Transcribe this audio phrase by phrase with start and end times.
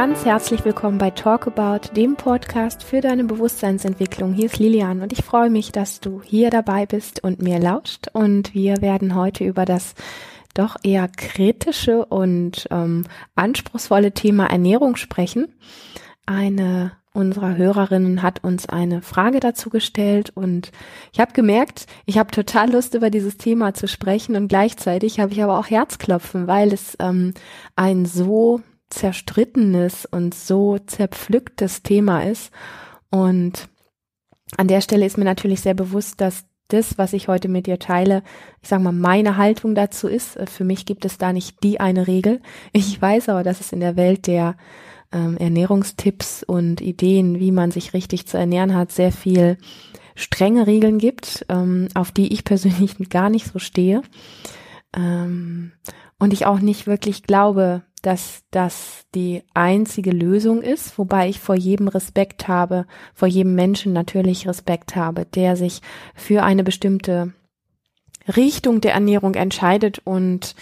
[0.00, 4.32] ganz herzlich willkommen bei Talk About, dem Podcast für deine Bewusstseinsentwicklung.
[4.32, 8.06] Hier ist Lilian und ich freue mich, dass du hier dabei bist und mir lauscht.
[8.14, 9.94] Und wir werden heute über das
[10.54, 13.04] doch eher kritische und ähm,
[13.34, 15.48] anspruchsvolle Thema Ernährung sprechen.
[16.24, 20.72] Eine unserer Hörerinnen hat uns eine Frage dazu gestellt und
[21.12, 25.32] ich habe gemerkt, ich habe total Lust über dieses Thema zu sprechen und gleichzeitig habe
[25.32, 27.34] ich aber auch Herzklopfen, weil es ähm,
[27.76, 32.50] ein so zerstrittenes und so zerpflücktes Thema ist
[33.10, 33.68] und
[34.56, 37.78] an der Stelle ist mir natürlich sehr bewusst, dass das, was ich heute mit dir
[37.78, 38.22] teile,
[38.62, 40.38] ich sage mal, meine Haltung dazu ist.
[40.48, 42.40] Für mich gibt es da nicht die eine Regel.
[42.72, 44.56] Ich weiß aber, dass es in der Welt der
[45.12, 49.58] ähm, Ernährungstipps und Ideen, wie man sich richtig zu ernähren hat, sehr viel
[50.14, 54.02] strenge Regeln gibt, ähm, auf die ich persönlich gar nicht so stehe.
[54.96, 55.72] Ähm,
[56.18, 61.54] und ich auch nicht wirklich glaube, dass das die einzige Lösung ist, wobei ich vor
[61.54, 65.80] jedem Respekt habe, vor jedem Menschen natürlich Respekt habe, der sich
[66.14, 67.32] für eine bestimmte
[68.36, 70.54] Richtung der Ernährung entscheidet und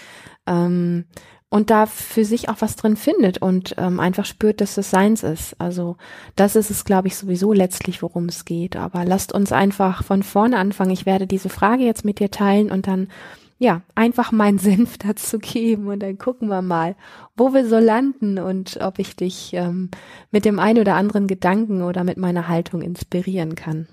[0.47, 1.05] ähm,
[1.51, 5.23] und da für sich auch was drin findet und ähm, einfach spürt, dass es seins
[5.23, 5.55] ist.
[5.59, 5.97] Also
[6.35, 8.75] das ist es, glaube ich, sowieso letztlich, worum es geht.
[8.75, 10.91] Aber lasst uns einfach von vorne anfangen.
[10.91, 13.07] Ich werde diese Frage jetzt mit dir teilen und dann
[13.59, 16.95] ja, einfach meinen Senf dazu geben und dann gucken wir mal,
[17.37, 19.91] wo wir so landen und ob ich dich ähm,
[20.31, 23.87] mit dem einen oder anderen Gedanken oder mit meiner Haltung inspirieren kann.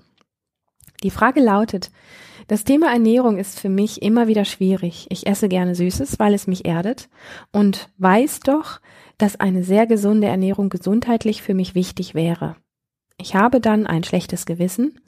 [1.03, 1.91] Die Frage lautet,
[2.47, 5.05] das Thema Ernährung ist für mich immer wieder schwierig.
[5.09, 7.09] Ich esse gerne Süßes, weil es mich erdet
[7.51, 8.79] und weiß doch,
[9.17, 12.55] dass eine sehr gesunde Ernährung gesundheitlich für mich wichtig wäre.
[13.19, 14.99] Ich habe dann ein schlechtes Gewissen,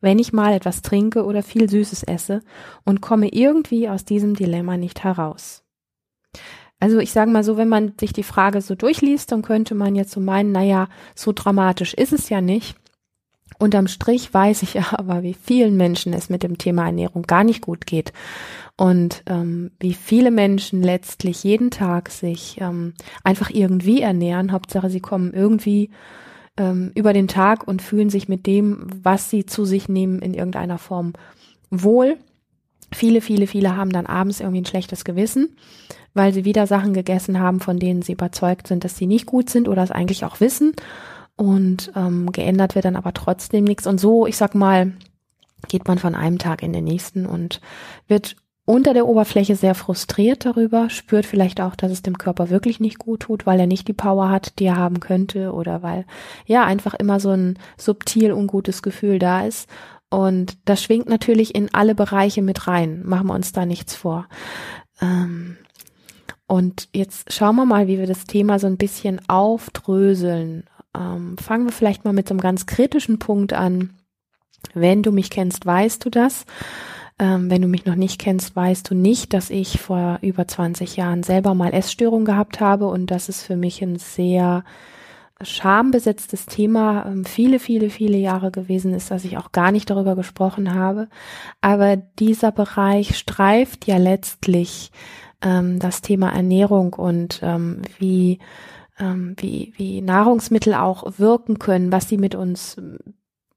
[0.00, 2.42] wenn ich mal etwas trinke oder viel Süßes esse
[2.84, 5.62] und komme irgendwie aus diesem Dilemma nicht heraus.
[6.80, 9.96] Also ich sage mal so, wenn man sich die Frage so durchliest, dann könnte man
[9.96, 12.76] jetzt so meinen, naja, so dramatisch ist es ja nicht.
[13.58, 17.62] Unterm Strich weiß ich aber, wie vielen Menschen es mit dem Thema Ernährung gar nicht
[17.62, 18.12] gut geht
[18.76, 24.52] und ähm, wie viele Menschen letztlich jeden Tag sich ähm, einfach irgendwie ernähren.
[24.52, 25.90] Hauptsache, sie kommen irgendwie
[26.58, 30.34] ähm, über den Tag und fühlen sich mit dem, was sie zu sich nehmen, in
[30.34, 31.14] irgendeiner Form
[31.70, 32.18] wohl.
[32.92, 35.56] Viele, viele, viele haben dann abends irgendwie ein schlechtes Gewissen,
[36.14, 39.50] weil sie wieder Sachen gegessen haben, von denen sie überzeugt sind, dass sie nicht gut
[39.50, 40.72] sind oder es eigentlich auch wissen.
[41.36, 43.86] Und ähm, geändert wird dann aber trotzdem nichts.
[43.86, 44.92] Und so, ich sag mal,
[45.68, 47.60] geht man von einem Tag in den nächsten und
[48.08, 48.36] wird
[48.68, 52.98] unter der Oberfläche sehr frustriert darüber, spürt vielleicht auch, dass es dem Körper wirklich nicht
[52.98, 56.04] gut tut, weil er nicht die Power hat, die er haben könnte oder weil
[56.44, 59.70] ja einfach immer so ein subtil ungutes Gefühl da ist.
[60.10, 63.00] Und das schwingt natürlich in alle Bereiche mit rein.
[63.06, 64.26] Machen wir uns da nichts vor.
[65.00, 65.56] Ähm,
[66.46, 70.64] und jetzt schauen wir mal, wie wir das Thema so ein bisschen aufdröseln.
[70.94, 73.94] Ähm, fangen wir vielleicht mal mit so einem ganz kritischen Punkt an.
[74.74, 76.44] Wenn du mich kennst, weißt du das.
[77.18, 80.96] Ähm, wenn du mich noch nicht kennst, weißt du nicht, dass ich vor über 20
[80.96, 84.64] Jahren selber mal Essstörung gehabt habe und das ist für mich ein sehr
[85.40, 90.16] schambesetztes Thema ähm, viele, viele, viele Jahre gewesen ist, dass ich auch gar nicht darüber
[90.16, 91.08] gesprochen habe.
[91.60, 94.90] Aber dieser Bereich streift ja letztlich
[95.42, 98.40] ähm, das Thema Ernährung und ähm, wie,
[98.98, 102.76] ähm, wie, wie Nahrungsmittel auch wirken können, was sie mit uns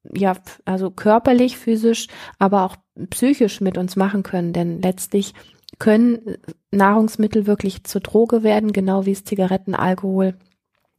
[0.03, 0.35] ja,
[0.65, 2.07] also körperlich, physisch,
[2.39, 2.75] aber auch
[3.09, 4.53] psychisch mit uns machen können.
[4.53, 5.33] Denn letztlich
[5.79, 6.37] können
[6.71, 10.35] Nahrungsmittel wirklich zur Droge werden, genau wie es Zigaretten, Alkohol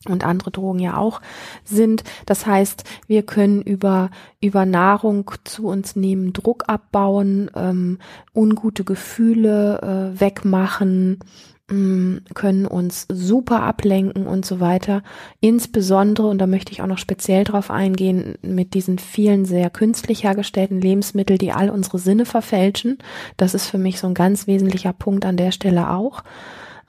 [0.09, 1.21] und andere Drogen ja auch
[1.65, 2.03] sind.
[2.27, 7.99] Das heißt, wir können über, über Nahrung zu uns nehmen, Druck abbauen, ähm,
[8.35, 11.21] ungute Gefühle äh, wegmachen,
[11.69, 15.03] können uns super ablenken und so weiter.
[15.41, 20.25] Insbesondere, und da möchte ich auch noch speziell drauf eingehen, mit diesen vielen sehr künstlich
[20.25, 22.99] hergestellten Lebensmitteln, die all unsere Sinne verfälschen.
[23.39, 26.25] Das ist für mich so ein ganz wesentlicher Punkt an der Stelle auch.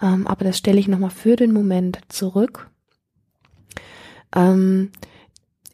[0.01, 2.69] Ähm, aber das stelle ich nochmal für den Moment zurück.
[4.35, 4.91] Ähm,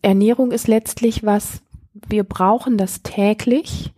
[0.04, 1.62] Ernährung ist letztlich was,
[2.08, 3.92] wir brauchen das täglich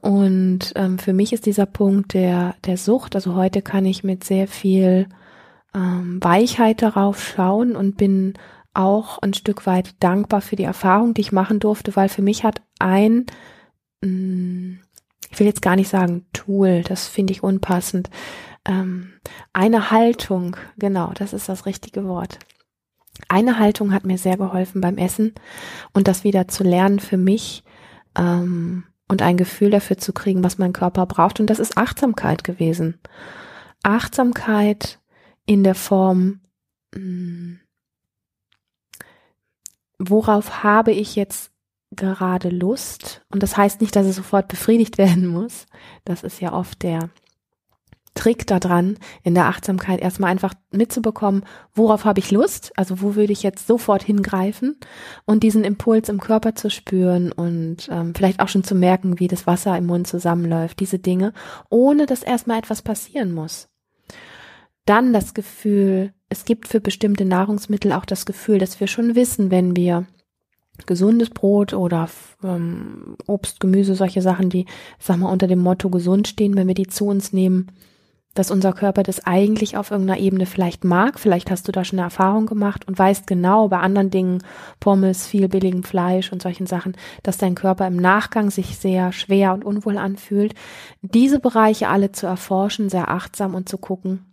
[0.00, 4.24] und ähm, für mich ist dieser Punkt der, der Sucht, also heute kann ich mit
[4.24, 5.06] sehr viel
[5.74, 8.34] ähm, Weichheit darauf schauen und bin
[8.74, 12.42] auch ein Stück weit dankbar für die Erfahrung, die ich machen durfte, weil für mich
[12.42, 13.26] hat ein,
[14.02, 14.80] mh, mm,
[15.30, 18.10] ich will jetzt gar nicht sagen Tool, das finde ich unpassend,
[18.66, 19.12] ähm,
[19.52, 22.38] eine Haltung, genau, das ist das richtige Wort.
[23.28, 25.34] Eine Haltung hat mir sehr geholfen beim Essen
[25.92, 27.64] und das wieder zu lernen für mich,
[28.16, 31.38] ähm, und ein Gefühl dafür zu kriegen, was mein Körper braucht.
[31.38, 32.98] Und das ist Achtsamkeit gewesen.
[33.82, 34.98] Achtsamkeit
[35.44, 36.40] in der Form,
[36.94, 37.56] mm,
[39.98, 41.52] worauf habe ich jetzt
[41.90, 43.22] gerade Lust?
[43.30, 45.66] Und das heißt nicht, dass es sofort befriedigt werden muss.
[46.06, 47.10] Das ist ja oft der
[48.14, 51.44] Trick daran, in der Achtsamkeit erstmal einfach mitzubekommen,
[51.74, 54.76] worauf habe ich Lust, also wo würde ich jetzt sofort hingreifen
[55.24, 59.28] und diesen Impuls im Körper zu spüren und ähm, vielleicht auch schon zu merken, wie
[59.28, 61.32] das Wasser im Mund zusammenläuft, diese Dinge,
[61.70, 63.68] ohne dass erstmal etwas passieren muss.
[64.84, 69.50] Dann das Gefühl, es gibt für bestimmte Nahrungsmittel auch das Gefühl, dass wir schon wissen,
[69.50, 70.06] wenn wir
[70.86, 72.08] gesundes Brot oder
[72.42, 74.66] ähm, Obst, Gemüse, solche Sachen, die,
[74.98, 77.68] sag mal, unter dem Motto gesund stehen, wenn wir die zu uns nehmen,
[78.34, 81.20] dass unser Körper das eigentlich auf irgendeiner Ebene vielleicht mag.
[81.20, 84.42] Vielleicht hast du da schon eine Erfahrung gemacht und weißt genau bei anderen Dingen,
[84.80, 89.52] Pommes, viel billigem Fleisch und solchen Sachen, dass dein Körper im Nachgang sich sehr schwer
[89.52, 90.54] und unwohl anfühlt.
[91.02, 94.26] Diese Bereiche alle zu erforschen, sehr achtsam und zu gucken,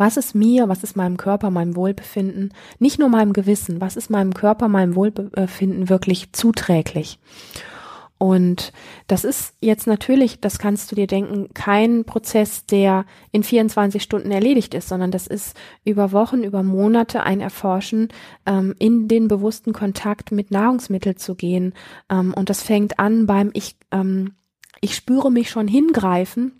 [0.00, 4.08] was ist mir, was ist meinem Körper, meinem Wohlbefinden, nicht nur meinem Gewissen, was ist
[4.08, 7.18] meinem Körper, meinem Wohlbefinden wirklich zuträglich.
[8.22, 8.74] Und
[9.06, 14.30] das ist jetzt natürlich, das kannst du dir denken, kein Prozess, der in 24 Stunden
[14.30, 15.56] erledigt ist, sondern das ist
[15.86, 18.08] über Wochen, über Monate ein Erforschen,
[18.44, 21.72] ähm, in den bewussten Kontakt mit Nahrungsmitteln zu gehen.
[22.10, 24.34] Ähm, und das fängt an beim ich, ähm,
[24.82, 26.59] ich spüre mich schon hingreifen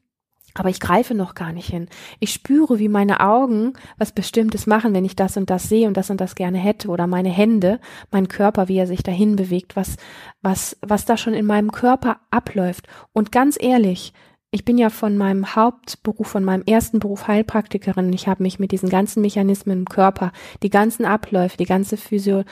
[0.55, 1.89] aber ich greife noch gar nicht hin.
[2.19, 5.97] Ich spüre, wie meine Augen was Bestimmtes machen, wenn ich das und das sehe und
[5.97, 7.81] das und das gerne hätte oder meine Hände,
[8.11, 9.97] mein Körper, wie er sich dahin bewegt, was,
[10.43, 12.87] was, was da schon in meinem Körper abläuft.
[13.13, 14.13] Und ganz ehrlich,
[14.53, 18.13] ich bin ja von meinem Hauptberuf, von meinem ersten Beruf Heilpraktikerin.
[18.13, 20.33] Ich habe mich mit diesen ganzen Mechanismen im Körper,
[20.65, 22.43] die ganzen Abläufe, die ganze Physio,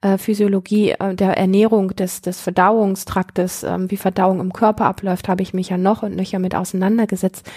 [0.00, 5.42] äh, Physiologie äh, der Ernährung, des, des Verdauungstraktes, äh, wie Verdauung im Körper abläuft, habe
[5.42, 7.48] ich mich ja noch und nöcher mit auseinandergesetzt.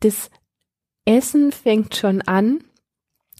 [0.00, 0.30] Das
[1.04, 2.64] Essen fängt schon an,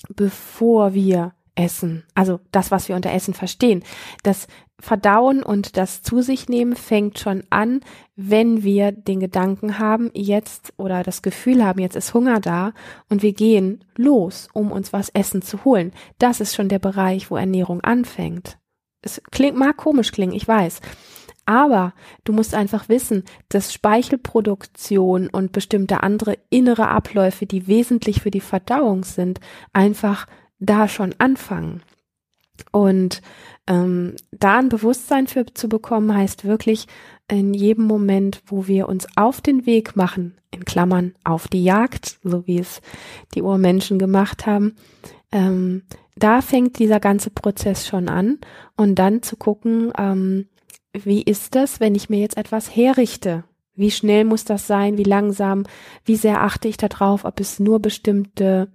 [0.09, 2.05] bevor wir essen.
[2.15, 3.83] Also das, was wir unter Essen verstehen.
[4.23, 4.47] Das
[4.79, 7.81] Verdauen und das zu sich nehmen fängt schon an,
[8.15, 12.73] wenn wir den Gedanken haben, jetzt oder das Gefühl haben, jetzt ist Hunger da
[13.09, 15.93] und wir gehen los, um uns was Essen zu holen.
[16.19, 18.59] Das ist schon der Bereich, wo Ernährung anfängt.
[19.01, 20.81] Es klingt, mag komisch klingen, ich weiß.
[21.47, 21.95] Aber
[22.25, 28.41] du musst einfach wissen, dass Speichelproduktion und bestimmte andere innere Abläufe, die wesentlich für die
[28.41, 29.39] Verdauung sind,
[29.73, 30.27] einfach
[30.59, 31.83] da schon anfangen.
[32.73, 33.23] Und
[33.67, 36.87] ähm, da ein Bewusstsein für zu bekommen, heißt wirklich
[37.29, 42.19] in jedem Moment, wo wir uns auf den Weg machen, in Klammern auf die Jagd,
[42.23, 42.81] so wie es
[43.35, 44.77] die Urmenschen gemacht haben,
[45.33, 45.83] ähm,
[46.17, 48.39] da fängt dieser ganze Prozess schon an
[48.77, 50.49] und dann zu gucken, ähm,
[50.93, 53.45] wie ist das, wenn ich mir jetzt etwas herrichte?
[53.75, 54.97] Wie schnell muss das sein?
[54.97, 55.65] Wie langsam?
[56.05, 58.69] Wie sehr achte ich darauf, ob es nur bestimmte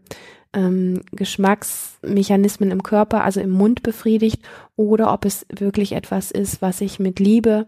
[0.53, 4.41] ähm, Geschmacksmechanismen im Körper, also im Mund befriedigt,
[4.75, 7.67] oder ob es wirklich etwas ist, was ich mit Liebe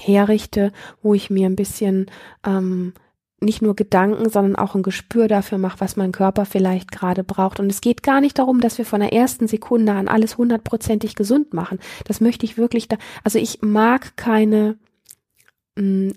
[0.00, 0.72] herrichte,
[1.02, 2.06] wo ich mir ein bisschen
[2.46, 2.92] ähm,
[3.40, 7.60] nicht nur Gedanken, sondern auch ein Gespür dafür mache, was mein Körper vielleicht gerade braucht.
[7.60, 11.14] Und es geht gar nicht darum, dass wir von der ersten Sekunde an alles hundertprozentig
[11.14, 11.78] gesund machen.
[12.04, 14.78] Das möchte ich wirklich da, also ich mag keine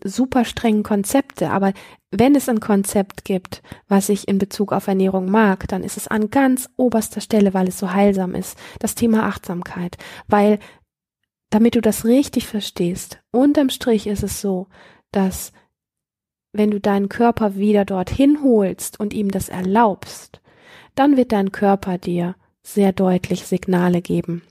[0.04, 1.74] super strengen Konzepte, aber
[2.10, 6.08] wenn es ein Konzept gibt, was ich in Bezug auf Ernährung mag, dann ist es
[6.08, 9.98] an ganz oberster Stelle, weil es so heilsam ist, das Thema Achtsamkeit.
[10.28, 10.60] Weil,
[11.52, 14.68] damit du das richtig verstehst, unterm Strich ist es so,
[15.12, 15.52] dass
[16.54, 20.42] wenn du deinen Körper wieder dorthin holst und ihm das erlaubst,
[20.96, 24.42] dann wird dein Körper dir sehr deutlich Signale geben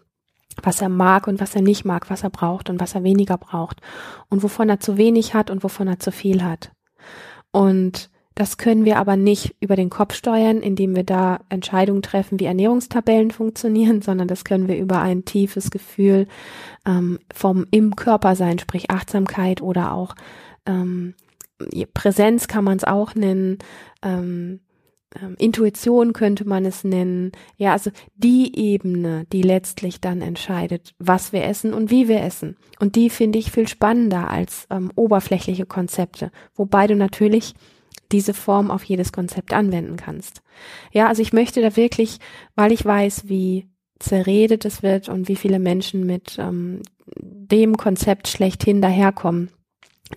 [0.62, 3.38] was er mag und was er nicht mag, was er braucht und was er weniger
[3.38, 3.80] braucht
[4.28, 6.72] und wovon er zu wenig hat und wovon er zu viel hat.
[7.52, 12.40] Und das können wir aber nicht über den Kopf steuern, indem wir da Entscheidungen treffen,
[12.40, 16.26] wie Ernährungstabellen funktionieren, sondern das können wir über ein tiefes Gefühl
[16.86, 20.14] ähm, vom im Körper sein, sprich Achtsamkeit oder auch
[20.66, 21.14] ähm,
[21.92, 23.58] Präsenz kann man es auch nennen,
[24.02, 24.60] ähm,
[25.20, 27.32] ähm, Intuition könnte man es nennen.
[27.56, 32.56] Ja, also die Ebene, die letztlich dann entscheidet, was wir essen und wie wir essen.
[32.78, 37.54] Und die finde ich viel spannender als ähm, oberflächliche Konzepte, wobei du natürlich
[38.12, 40.42] diese Form auf jedes Konzept anwenden kannst.
[40.92, 42.18] Ja, also ich möchte da wirklich,
[42.56, 46.82] weil ich weiß, wie zerredet es wird und wie viele Menschen mit ähm,
[47.16, 49.50] dem Konzept schlechthin daherkommen,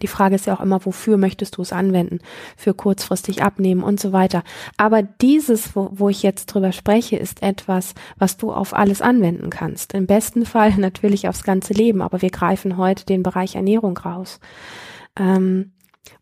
[0.01, 2.19] die Frage ist ja auch immer, wofür möchtest du es anwenden?
[2.57, 4.43] Für kurzfristig abnehmen und so weiter.
[4.77, 9.49] Aber dieses, wo, wo ich jetzt drüber spreche, ist etwas, was du auf alles anwenden
[9.49, 9.93] kannst.
[9.93, 14.39] Im besten Fall natürlich aufs ganze Leben, aber wir greifen heute den Bereich Ernährung raus.
[15.17, 15.73] Ähm,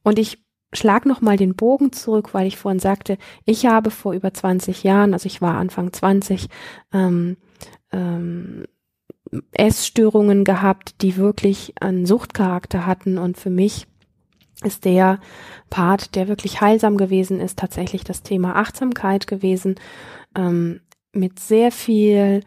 [0.03, 4.13] und ich schlag noch mal den Bogen zurück, weil ich vorhin sagte, ich habe vor
[4.13, 6.47] über 20 Jahren, also ich war Anfang 20,
[6.93, 7.37] ähm,
[7.91, 8.65] ähm,
[9.51, 13.87] Essstörungen gehabt, die wirklich einen Suchtcharakter hatten und für mich
[14.63, 15.19] ist der
[15.69, 19.75] Part, der wirklich heilsam gewesen ist, tatsächlich das Thema Achtsamkeit gewesen,
[20.35, 20.81] ähm,
[21.13, 22.41] mit sehr viel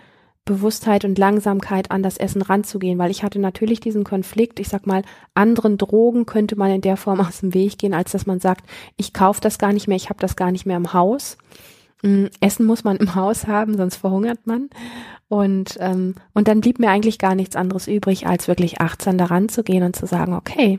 [0.45, 4.87] Bewusstheit und Langsamkeit an das Essen ranzugehen, weil ich hatte natürlich diesen Konflikt, ich sag
[4.87, 8.41] mal, anderen Drogen könnte man in der Form aus dem Weg gehen, als dass man
[8.41, 11.39] sagt, ich kaufe das gar nicht mehr, ich habe das gar nicht mehr im Haus.
[12.05, 14.69] Mm, Essen muss man im Haus haben, sonst verhungert man.
[15.29, 19.49] Und, ähm, und dann blieb mir eigentlich gar nichts anderes übrig, als wirklich achtsam daran
[19.49, 20.79] zu gehen und zu sagen, okay,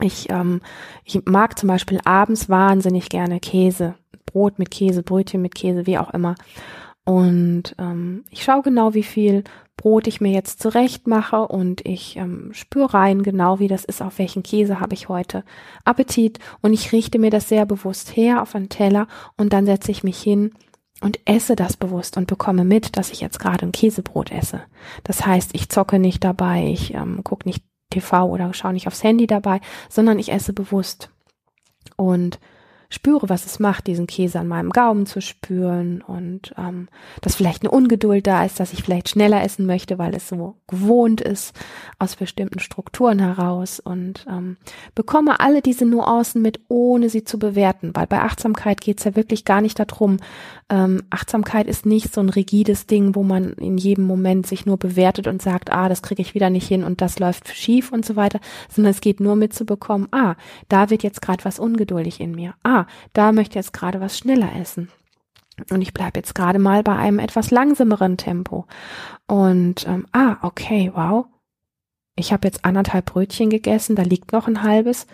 [0.00, 0.60] ich, ähm,
[1.04, 3.94] ich mag zum Beispiel abends wahnsinnig gerne Käse,
[4.26, 6.34] Brot mit Käse, Brötchen mit Käse, wie auch immer.
[7.10, 9.42] Und ähm, ich schaue genau, wie viel
[9.76, 14.00] Brot ich mir jetzt zurecht mache und ich ähm, spüre rein genau, wie das ist,
[14.00, 15.42] auf welchen Käse habe ich heute
[15.84, 19.90] Appetit und ich richte mir das sehr bewusst her auf einen Teller und dann setze
[19.90, 20.52] ich mich hin
[21.00, 24.62] und esse das bewusst und bekomme mit, dass ich jetzt gerade ein Käsebrot esse.
[25.02, 29.02] Das heißt, ich zocke nicht dabei, ich ähm, gucke nicht TV oder schaue nicht aufs
[29.02, 31.10] Handy dabei, sondern ich esse bewusst.
[31.96, 32.38] Und
[32.90, 36.88] spüre, was es macht, diesen Käse an meinem Gaumen zu spüren und ähm,
[37.22, 40.56] dass vielleicht eine Ungeduld da ist, dass ich vielleicht schneller essen möchte, weil es so
[40.66, 41.54] gewohnt ist
[42.00, 44.56] aus bestimmten Strukturen heraus und ähm,
[44.96, 49.14] bekomme alle diese Nuancen mit, ohne sie zu bewerten, weil bei Achtsamkeit geht es ja
[49.14, 50.18] wirklich gar nicht darum,
[50.68, 54.78] ähm, Achtsamkeit ist nicht so ein rigides Ding, wo man in jedem Moment sich nur
[54.78, 58.04] bewertet und sagt, ah, das kriege ich wieder nicht hin und das läuft schief und
[58.04, 60.34] so weiter, sondern es geht nur mitzubekommen, ah,
[60.68, 62.79] da wird jetzt gerade was ungeduldig in mir, ah,
[63.12, 64.90] da möchte jetzt gerade was schneller essen.
[65.70, 68.66] Und ich bleibe jetzt gerade mal bei einem etwas langsameren Tempo.
[69.26, 71.26] Und ähm, ah, okay, wow.
[72.16, 75.06] Ich habe jetzt anderthalb Brötchen gegessen, da liegt noch ein halbes,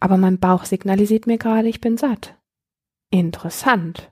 [0.00, 2.34] aber mein Bauch signalisiert mir gerade, ich bin satt.
[3.10, 4.10] Interessant.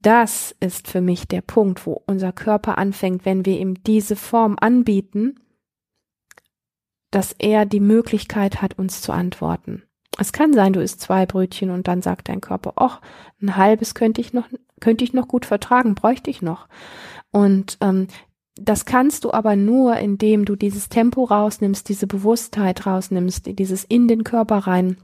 [0.00, 4.56] Das ist für mich der Punkt, wo unser Körper anfängt, wenn wir ihm diese Form
[4.60, 5.40] anbieten,
[7.10, 9.84] dass er die Möglichkeit hat, uns zu antworten.
[10.18, 13.00] Es kann sein, du isst zwei Brötchen und dann sagt dein Körper, ach,
[13.40, 14.48] ein halbes könnte ich noch,
[14.80, 16.68] könnte ich noch gut vertragen, bräuchte ich noch.
[17.30, 18.08] Und ähm,
[18.56, 24.08] das kannst du aber nur, indem du dieses Tempo rausnimmst, diese Bewusstheit rausnimmst, dieses in
[24.08, 24.98] den Körper rein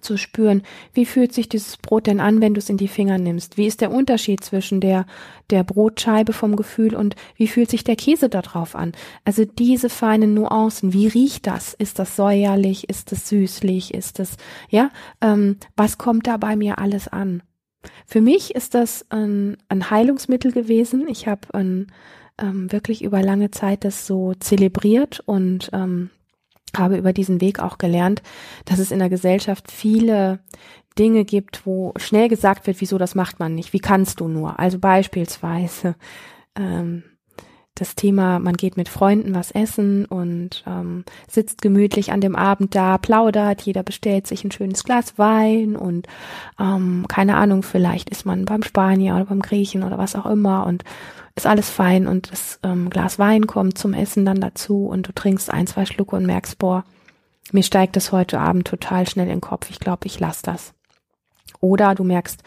[0.00, 3.18] zu spüren, wie fühlt sich dieses Brot denn an, wenn du es in die Finger
[3.18, 3.56] nimmst?
[3.56, 5.06] Wie ist der Unterschied zwischen der,
[5.50, 8.92] der Brotscheibe vom Gefühl und wie fühlt sich der Käse da drauf an?
[9.24, 11.74] Also diese feinen Nuancen, wie riecht das?
[11.74, 12.88] Ist das säuerlich?
[12.88, 13.94] Ist das süßlich?
[13.94, 14.36] Ist das,
[14.68, 17.42] ja, ähm, was kommt da bei mir alles an?
[18.06, 21.06] Für mich ist das ein, ein Heilungsmittel gewesen.
[21.08, 21.86] Ich habe ähm,
[22.72, 26.10] wirklich über lange Zeit das so zelebriert und ähm,
[26.76, 28.22] habe über diesen Weg auch gelernt,
[28.64, 30.40] dass es in der Gesellschaft viele
[30.98, 34.58] Dinge gibt, wo schnell gesagt wird, wieso das macht man nicht, wie kannst du nur.
[34.58, 35.94] Also beispielsweise
[36.56, 37.02] ähm,
[37.74, 42.74] das Thema, man geht mit Freunden was essen und ähm, sitzt gemütlich an dem Abend
[42.74, 46.06] da, plaudert, jeder bestellt sich ein schönes Glas Wein und
[46.60, 50.66] ähm, keine Ahnung, vielleicht ist man beim Spanier oder beim Griechen oder was auch immer
[50.66, 50.84] und
[51.34, 55.12] ist alles fein und das ähm, Glas Wein kommt zum Essen dann dazu und du
[55.12, 56.84] trinkst ein, zwei Schlucke und merkst, boah,
[57.52, 60.74] mir steigt das heute Abend total schnell in den Kopf, ich glaube, ich lass das.
[61.60, 62.42] Oder du merkst,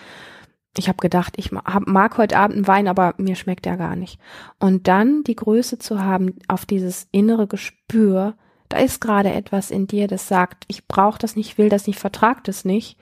[0.77, 4.20] ich habe gedacht, ich mag heute Abend einen Wein, aber mir schmeckt der gar nicht.
[4.60, 8.36] Und dann die Größe zu haben auf dieses innere Gespür,
[8.70, 12.00] da ist gerade etwas in dir, das sagt, ich brauche das nicht, will das nicht,
[12.00, 12.98] vertrag das nicht.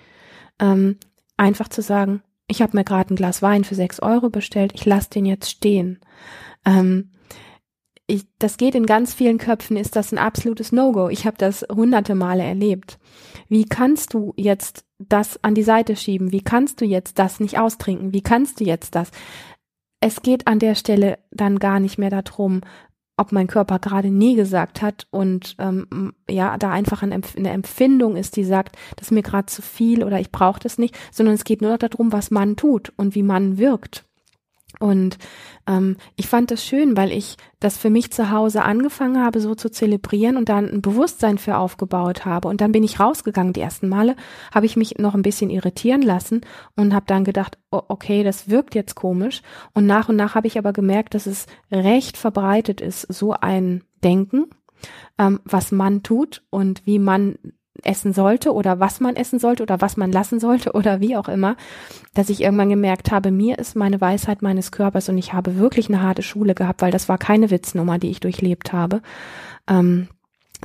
[0.59, 0.97] Ähm,
[1.37, 4.85] einfach zu sagen, ich habe mir gerade ein Glas Wein für sechs Euro bestellt, ich
[4.85, 5.99] lasse den jetzt stehen.
[6.65, 7.09] Ähm,
[8.07, 11.09] ich, das geht in ganz vielen Köpfen, ist das ein absolutes No-Go.
[11.09, 12.99] Ich habe das hunderte Male erlebt.
[13.47, 16.31] Wie kannst du jetzt das an die Seite schieben?
[16.31, 18.13] Wie kannst du jetzt das nicht austrinken?
[18.13, 19.11] Wie kannst du jetzt das?
[20.01, 22.61] Es geht an der Stelle dann gar nicht mehr darum,
[23.15, 28.35] ob mein Körper gerade nie gesagt hat und ähm, ja, da einfach eine Empfindung ist,
[28.35, 31.43] die sagt, das ist mir gerade zu viel oder ich brauche das nicht, sondern es
[31.43, 34.05] geht nur noch darum, was man tut und wie man wirkt.
[34.83, 35.17] Und
[35.65, 39.55] ähm, ich fand das schön, weil ich das für mich zu Hause angefangen habe, so
[39.55, 42.49] zu zelebrieren und dann ein Bewusstsein für aufgebaut habe.
[42.49, 43.53] Und dann bin ich rausgegangen.
[43.53, 44.17] Die ersten Male
[44.53, 46.41] habe ich mich noch ein bisschen irritieren lassen
[46.75, 49.41] und habe dann gedacht, okay, das wirkt jetzt komisch.
[49.73, 53.85] Und nach und nach habe ich aber gemerkt, dass es recht verbreitet ist, so ein
[54.03, 54.47] Denken,
[55.17, 57.37] ähm, was man tut und wie man
[57.85, 61.27] essen sollte oder was man essen sollte oder was man lassen sollte oder wie auch
[61.27, 61.55] immer,
[62.13, 65.89] dass ich irgendwann gemerkt habe, mir ist meine Weisheit meines Körpers und ich habe wirklich
[65.89, 69.01] eine harte Schule gehabt, weil das war keine Witznummer, die ich durchlebt habe.
[69.67, 70.07] Ähm,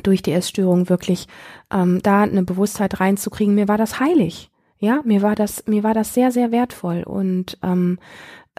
[0.02, 1.26] durch die Essstörung wirklich
[1.72, 4.50] ähm, da eine Bewusstheit reinzukriegen, mir war das heilig.
[4.78, 7.98] Ja, mir war das, mir war das sehr, sehr wertvoll und ähm,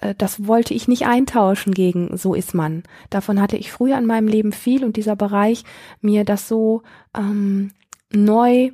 [0.01, 2.83] äh, das wollte ich nicht eintauschen gegen so ist man.
[3.09, 5.63] Davon hatte ich früher in meinem Leben viel und dieser Bereich
[6.01, 6.81] mir das so
[7.17, 7.71] ähm,
[8.13, 8.71] neu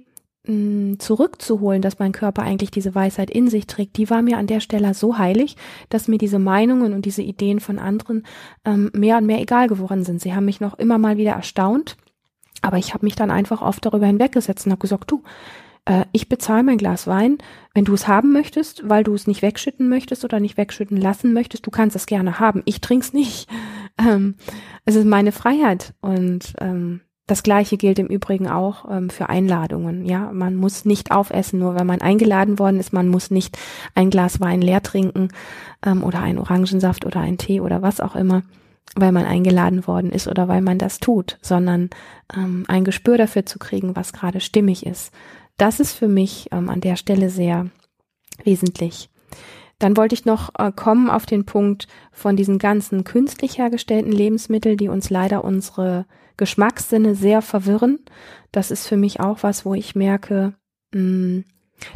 [0.47, 4.47] mh, zurückzuholen, dass mein Körper eigentlich diese Weisheit in sich trägt, die war mir an
[4.47, 5.55] der Stelle so heilig,
[5.89, 8.25] dass mir diese Meinungen und diese Ideen von anderen
[8.63, 10.21] ähm, mehr und mehr egal geworden sind.
[10.21, 11.97] Sie haben mich noch immer mal wieder erstaunt,
[12.61, 15.23] aber ich habe mich dann einfach oft darüber hinweggesetzt und habe gesagt, du,
[15.85, 17.37] äh, ich bezahle mein Glas Wein,
[17.73, 21.33] wenn du es haben möchtest, weil du es nicht wegschütten möchtest oder nicht wegschütten lassen
[21.33, 22.61] möchtest, du kannst es gerne haben.
[22.65, 23.49] Ich trink's nicht.
[23.97, 24.35] Ähm,
[24.83, 30.05] es ist meine Freiheit und ähm, das gleiche gilt im Übrigen auch ähm, für Einladungen.
[30.05, 32.93] Ja, man muss nicht aufessen, nur wenn man eingeladen worden ist.
[32.93, 33.57] Man muss nicht
[33.95, 35.29] ein Glas Wein leer trinken
[35.83, 38.43] ähm, oder einen Orangensaft oder einen Tee oder was auch immer,
[38.95, 41.89] weil man eingeladen worden ist oder weil man das tut, sondern
[42.35, 45.11] ähm, ein Gespür dafür zu kriegen, was gerade stimmig ist.
[45.57, 47.67] Das ist für mich ähm, an der Stelle sehr
[48.43, 49.09] wesentlich.
[49.79, 54.77] Dann wollte ich noch äh, kommen auf den Punkt von diesen ganzen künstlich hergestellten Lebensmitteln,
[54.77, 56.05] die uns leider unsere
[56.37, 57.99] Geschmackssinne sehr verwirren.
[58.51, 60.53] Das ist für mich auch was, wo ich merke,
[60.93, 61.45] mh, hm,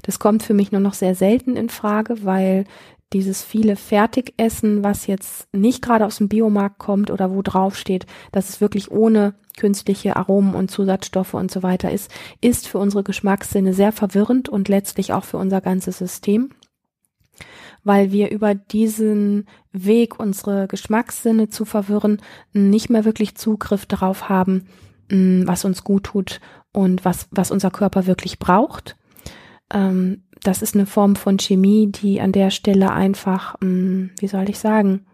[0.03, 2.65] das kommt für mich nur noch sehr selten in Frage, weil
[3.13, 8.05] dieses viele Fertigessen, was jetzt nicht gerade aus dem Biomarkt kommt oder wo drauf steht,
[8.31, 13.03] dass es wirklich ohne künstliche Aromen und Zusatzstoffe und so weiter ist, ist für unsere
[13.03, 16.51] Geschmackssinne sehr verwirrend und letztlich auch für unser ganzes System
[17.89, 22.21] weil wir über diesen Weg, unsere Geschmackssinne zu verwirren,
[22.53, 24.67] nicht mehr wirklich Zugriff darauf haben,
[25.09, 26.39] mm, was uns gut tut
[26.71, 28.95] und was, was unser Körper wirklich braucht.
[29.73, 34.47] Ähm, das ist eine Form von Chemie, die an der Stelle einfach, mm, wie soll
[34.49, 35.07] ich sagen,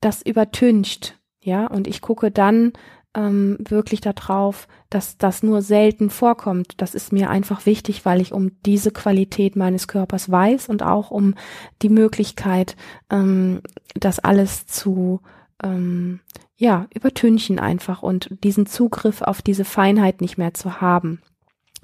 [0.00, 1.20] das übertüncht.
[1.40, 2.72] Ja, und ich gucke dann
[3.14, 6.74] ähm, wirklich darauf, dass das nur selten vorkommt.
[6.78, 11.10] Das ist mir einfach wichtig, weil ich um diese Qualität meines Körpers weiß und auch
[11.10, 11.34] um
[11.82, 12.76] die Möglichkeit,
[13.10, 13.60] ähm,
[13.94, 15.20] das alles zu
[15.62, 16.20] ähm,
[16.56, 21.20] ja übertünchen einfach und diesen Zugriff auf diese Feinheit nicht mehr zu haben.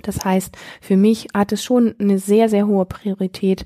[0.03, 3.65] Das heißt, für mich hat es schon eine sehr, sehr hohe Priorität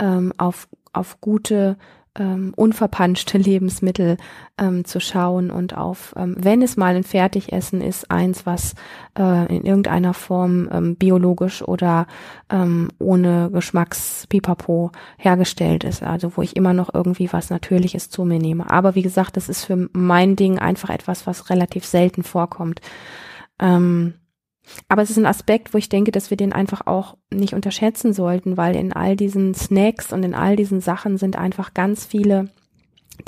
[0.00, 1.76] ähm, auf, auf gute
[2.18, 4.16] ähm, unverpanschte Lebensmittel
[4.58, 8.74] ähm, zu schauen und auf, ähm, wenn es mal ein Fertigessen ist, eins, was
[9.18, 12.06] äh, in irgendeiner Form ähm, biologisch oder
[12.50, 18.38] ähm, ohne Geschmackspipapo hergestellt ist, also wo ich immer noch irgendwie was Natürliches zu mir
[18.38, 18.70] nehme.
[18.70, 22.80] Aber wie gesagt, das ist für mein Ding einfach etwas, was relativ selten vorkommt.
[23.58, 24.14] Ähm,
[24.88, 28.12] aber es ist ein Aspekt, wo ich denke, dass wir den einfach auch nicht unterschätzen
[28.12, 32.50] sollten, weil in all diesen Snacks und in all diesen Sachen sind einfach ganz viele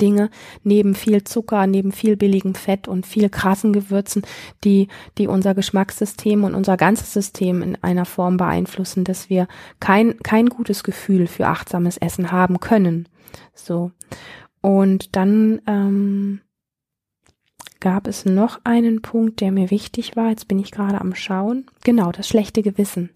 [0.01, 0.29] Dinge
[0.63, 4.23] neben viel Zucker, neben viel billigem Fett und viel krassen Gewürzen,
[4.63, 9.47] die, die unser Geschmackssystem und unser ganzes System in einer Form beeinflussen, dass wir
[9.79, 13.07] kein, kein gutes Gefühl für achtsames Essen haben können.
[13.53, 13.91] So.
[14.61, 16.41] Und dann, ähm,
[17.79, 20.29] gab es noch einen Punkt, der mir wichtig war.
[20.29, 21.65] Jetzt bin ich gerade am Schauen.
[21.83, 23.09] Genau, das schlechte Gewissen.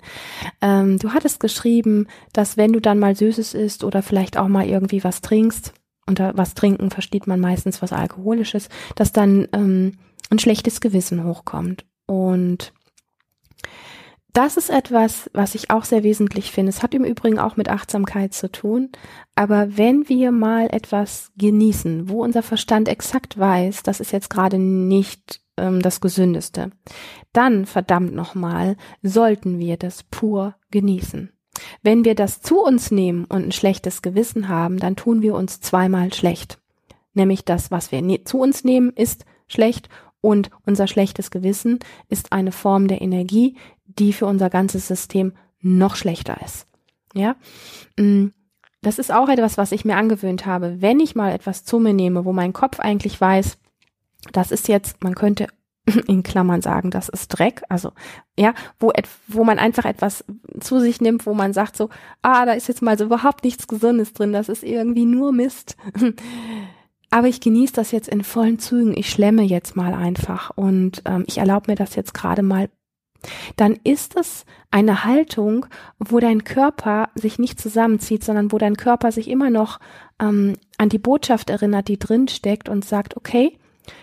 [0.61, 4.67] Ähm, du hattest geschrieben, dass wenn du dann mal Süßes isst oder vielleicht auch mal
[4.67, 5.73] irgendwie was trinkst,
[6.05, 9.93] unter was trinken versteht man meistens was Alkoholisches, dass dann ähm,
[10.29, 11.85] ein schlechtes Gewissen hochkommt.
[12.05, 12.73] Und
[14.33, 16.71] das ist etwas, was ich auch sehr wesentlich finde.
[16.71, 18.89] Es hat im Übrigen auch mit Achtsamkeit zu tun.
[19.35, 24.57] Aber wenn wir mal etwas genießen, wo unser Verstand exakt weiß, das ist jetzt gerade
[24.57, 26.71] nicht ähm, das Gesündeste,
[27.31, 31.31] dann verdammt nochmal, sollten wir das pur genießen.
[31.83, 35.61] Wenn wir das zu uns nehmen und ein schlechtes Gewissen haben, dann tun wir uns
[35.61, 36.59] zweimal schlecht.
[37.13, 39.89] Nämlich das, was wir ne zu uns nehmen, ist schlecht
[40.21, 43.57] und unser schlechtes Gewissen ist eine Form der Energie,
[43.99, 46.67] die für unser ganzes System noch schlechter ist.
[47.13, 47.35] Ja,
[47.97, 48.27] mm,
[48.81, 50.81] das ist auch etwas, was ich mir angewöhnt habe.
[50.81, 53.57] Wenn ich mal etwas zu mir nehme, wo mein Kopf eigentlich weiß,
[54.31, 55.47] das ist jetzt, man könnte
[56.07, 57.91] in Klammern sagen, das ist Dreck, also
[58.37, 58.91] ja, wo
[59.27, 60.23] wo man einfach etwas
[60.59, 61.89] zu sich nimmt, wo man sagt so,
[62.21, 65.77] ah, da ist jetzt mal so überhaupt nichts Gesundes drin, das ist irgendwie nur Mist.
[67.09, 68.97] Aber ich genieße das jetzt in vollen Zügen.
[68.97, 72.69] Ich schlemme jetzt mal einfach und ähm, ich erlaube mir das jetzt gerade mal
[73.55, 75.65] dann ist es eine Haltung,
[75.99, 79.79] wo dein Körper sich nicht zusammenzieht, sondern wo dein Körper sich immer noch
[80.19, 83.57] ähm, an die Botschaft erinnert, die drin steckt und sagt, okay,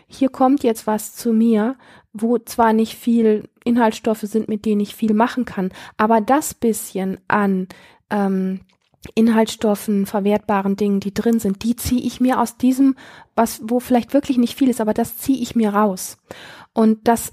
[0.06, 1.76] hier kommt jetzt was zu mir,
[2.12, 7.18] wo zwar nicht viel Inhaltsstoffe sind, mit denen ich viel machen kann, aber das bisschen
[7.28, 7.68] an
[8.10, 8.60] ähm,
[9.14, 12.96] Inhaltsstoffen, verwertbaren Dingen, die drin sind, die ziehe ich mir aus diesem,
[13.34, 16.18] was, wo vielleicht wirklich nicht viel ist, aber das ziehe ich mir raus.
[16.74, 17.32] Und das,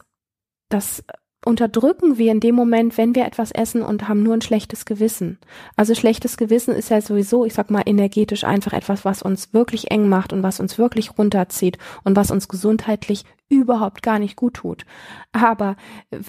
[0.70, 1.04] das
[1.48, 5.40] unterdrücken wir in dem Moment, wenn wir etwas essen und haben nur ein schlechtes Gewissen.
[5.76, 9.90] Also schlechtes Gewissen ist ja sowieso, ich sag mal, energetisch einfach etwas, was uns wirklich
[9.90, 14.56] eng macht und was uns wirklich runterzieht und was uns gesundheitlich überhaupt gar nicht gut
[14.56, 14.86] tut.
[15.32, 15.76] Aber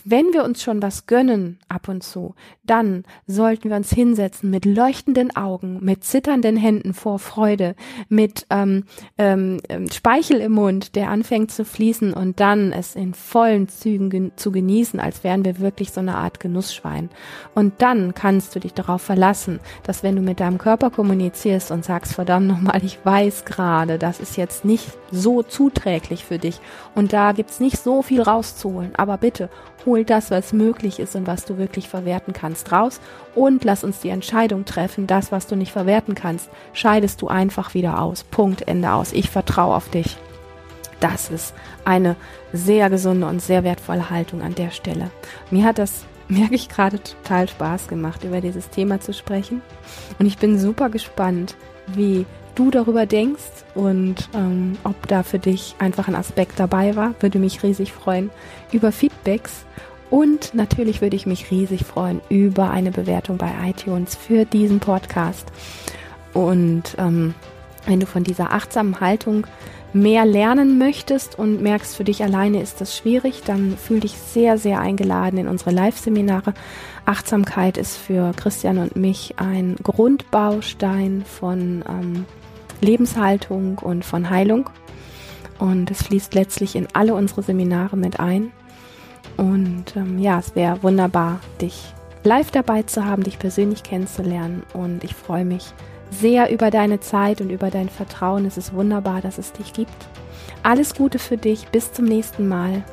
[0.05, 4.65] wenn wir uns schon was gönnen ab und zu, dann sollten wir uns hinsetzen mit
[4.65, 7.75] leuchtenden Augen, mit zitternden Händen vor Freude,
[8.09, 8.85] mit ähm,
[9.17, 14.11] ähm, ähm Speichel im Mund, der anfängt zu fließen und dann es in vollen Zügen
[14.11, 17.11] gen zu genießen, als wären wir wirklich so eine Art Genussschwein.
[17.55, 21.85] Und dann kannst du dich darauf verlassen, dass wenn du mit deinem Körper kommunizierst und
[21.85, 26.61] sagst, verdammt nochmal, ich weiß gerade, das ist jetzt nicht so zuträglich für dich
[26.95, 28.95] und und da gibt's nicht so viel rauszuholen.
[28.95, 29.49] Aber bitte,
[29.87, 33.01] hol das, was möglich ist und was du wirklich verwerten kannst, raus.
[33.35, 37.73] Und lass uns die Entscheidung treffen, das, was du nicht verwerten kannst, scheidest du einfach
[37.73, 38.25] wieder aus.
[38.25, 39.15] Punkt, Ende aus.
[39.15, 40.19] Ich vertraue auf dich.
[41.01, 41.55] Das ist
[41.87, 42.15] eine
[42.53, 45.11] sehr gesunde und sehr wertvolle Haltung an der Stelle.
[45.51, 49.63] Mir hat das, merke ich gerade, total Spaß gemacht, über dieses Thema zu sprechen.
[50.19, 52.27] Und ich bin super gespannt, wie
[52.59, 57.15] du darüber denkst und ähm, ob da für dich einfach ein Aspekt dabei war.
[57.21, 58.31] Würde mich riesig freuen
[58.73, 59.65] über Feedbacks.
[60.11, 65.47] Und natürlich würde ich mich riesig freuen über eine Bewertung bei iTunes für diesen Podcast.
[66.33, 67.35] Und ähm,
[67.87, 69.47] wenn du von dieser achtsamen Haltung
[69.93, 74.59] mehr lernen möchtest und merkst, für dich alleine ist das schwierig, dann fühl dich sehr,
[74.59, 76.55] sehr eingeladen in unsere Live-Seminare.
[77.07, 82.27] Achtsamkeit ist für Christian und mich ein Grundbaustein von ähm,
[82.81, 84.71] Lebenshaltung und von Heilung.
[85.59, 88.53] Und es fließt letztlich in alle unsere Seminare mit ein.
[89.37, 91.93] Und ähm, ja, es wäre wunderbar, dich
[92.25, 94.63] live dabei zu haben, dich persönlich kennenzulernen.
[94.73, 95.73] Und ich freue mich
[96.11, 98.47] sehr über deine Zeit und über dein Vertrauen.
[98.47, 100.09] Es ist wunderbar, dass es dich gibt.
[100.63, 101.69] Alles Gute für dich.
[101.69, 102.85] Bis zum nächsten Mal.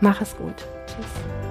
[0.00, 0.56] Mach es gut.
[0.86, 1.41] Tschüss.